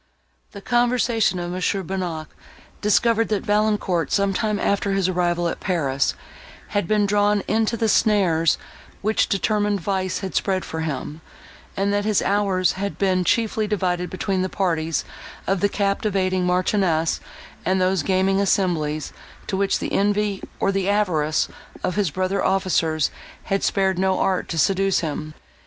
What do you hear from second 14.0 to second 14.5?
between the